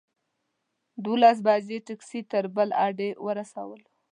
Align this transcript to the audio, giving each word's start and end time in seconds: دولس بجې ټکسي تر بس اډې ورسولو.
دولس 1.05 1.37
بجې 1.45 1.77
ټکسي 1.87 2.21
تر 2.31 2.43
بس 2.53 2.69
اډې 2.85 3.09
ورسولو. 3.25 3.87